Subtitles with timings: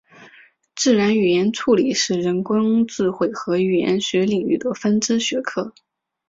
[0.75, 5.75] 自然语言处理是人工智慧和语言学领域的分支学科。